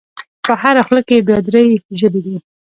په 0.45 0.53
هره 0.61 0.81
خوله 0.85 1.01
کې 1.07 1.13
یې 1.17 1.25
بیا 1.27 1.37
درې 1.47 1.61
ژبې 1.99 2.21
دي. 2.25 2.35